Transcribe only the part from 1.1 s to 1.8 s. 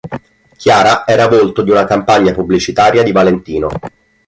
volto di